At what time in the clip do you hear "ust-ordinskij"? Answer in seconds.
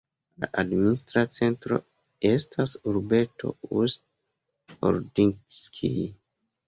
3.83-5.95